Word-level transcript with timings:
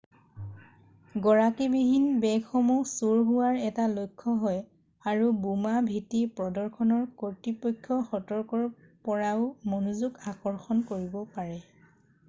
গৰাকীবিহীন 1.25 2.07
বেগসমূহ 2.23 2.87
চুৰ 2.91 3.19
হোৱাৰ 3.27 3.59
এটা 3.67 3.85
লক্ষ্য 3.91 4.33
হয় 4.45 4.63
আৰু 5.11 5.29
বোমা 5.45 5.75
ভীতি 5.91 6.23
প্ৰদৰ্শনৰ 6.41 7.05
কৰ্তৃপক্ষ 7.21 7.99
সতৰ্কৰ 8.15 8.67
পৰাও 9.11 9.47
মনোযগ 9.75 10.19
আকৰ্ষণ 10.35 10.83
কৰিব 10.93 11.19
পাৰে৷ 11.39 11.63